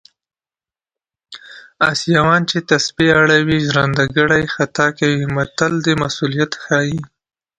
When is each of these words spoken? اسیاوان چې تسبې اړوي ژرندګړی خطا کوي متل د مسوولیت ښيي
اسیاوان 1.89 2.41
چې 2.49 2.57
تسبې 2.69 3.07
اړوي 3.21 3.59
ژرندګړی 3.67 4.43
خطا 4.55 4.87
کوي 4.99 5.23
متل 5.35 5.73
د 5.85 5.87
مسوولیت 6.01 6.51
ښيي 6.63 6.99